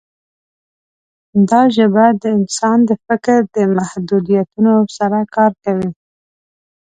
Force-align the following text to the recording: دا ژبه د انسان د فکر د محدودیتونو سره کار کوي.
دا 1.49 1.61
ژبه 1.75 2.05
د 2.21 2.23
انسان 2.37 2.79
د 2.89 2.91
فکر 3.05 3.39
د 3.55 3.57
محدودیتونو 3.77 4.73
سره 4.97 5.19
کار 5.35 5.51
کوي. 5.63 5.89